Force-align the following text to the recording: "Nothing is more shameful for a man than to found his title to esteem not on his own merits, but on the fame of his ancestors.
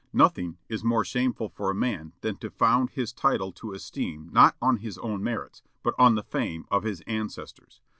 "Nothing 0.13 0.57
is 0.67 0.83
more 0.83 1.05
shameful 1.05 1.47
for 1.49 1.69
a 1.69 1.75
man 1.75 2.13
than 2.21 2.35
to 2.37 2.49
found 2.49 2.89
his 2.89 3.13
title 3.13 3.51
to 3.51 3.71
esteem 3.73 4.29
not 4.33 4.55
on 4.59 4.77
his 4.77 4.97
own 4.97 5.23
merits, 5.23 5.61
but 5.83 5.93
on 5.99 6.15
the 6.15 6.23
fame 6.23 6.65
of 6.71 6.81
his 6.81 7.01
ancestors. 7.01 7.81